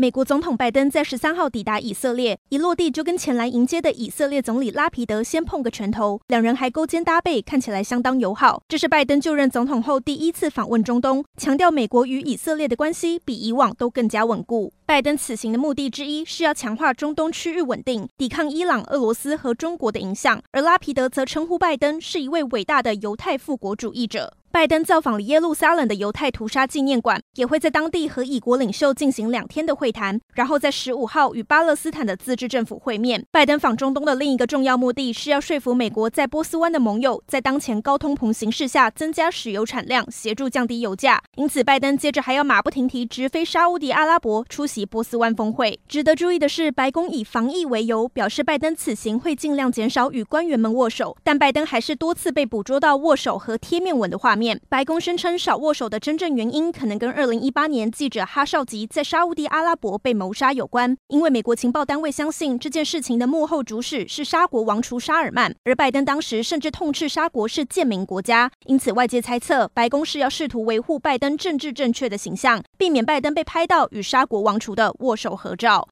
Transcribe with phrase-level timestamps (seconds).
[0.00, 8.62] 美国总统拜登在十三号抵达以色列，一落地就跟前来迎接的以色列总理拉皮德先碰个拳头，两人还勾肩搭背，看起来相当友好。
[8.66, 14.72] 这是拜登就任总统后第一次访问中东，强调美国与以色列的关系比以往都更加稳固。
[14.86, 20.42] 拜登此行的目的之一是要强化中东区域稳定，抵抗伊朗、俄罗斯和中国的影响。
[20.52, 24.32] 而拉皮德则称呼拜登是一位伟大的犹太复国主义者。
[24.52, 33.24] 拜登造访了耶路撒冷的犹太屠杀纪念馆，也会在当地和以国领袖进行两天的会谈，然后在十五号与巴勒斯坦的自治政府会面。
[33.30, 41.22] 拜登访中东的另一个重要目的是要说服美国在波斯湾的盟友，在当前高通膨形势下增加石油产量，协助降低油价。
[41.36, 45.78] 因此，拜登接着还要马不停蹄直飞沙乌地阿拉伯出席波斯湾峰会。
[45.86, 54.39] 值得注意的是，白宫以防疫为由，表示拜登此行会尽量减少与官员们握手，但拜登还是多次被捕捉到握手和贴面吻的画面。
[54.40, 60.96] 面白宫声称少握手的真正原因，可能跟二零一八年记者哈绍吉在沙乌地阿拉伯被谋杀有关。
[61.08, 68.50] 因为美国情报单位相信这件事情的幕后主使是沙国王储沙尔曼，而拜登当时甚至痛斥沙国是贱民国家。
[68.64, 75.86] 因此外界猜测，白宫是要试图维护拜登政治正确的形象，避免拜登被拍到与沙国王储的握手合照。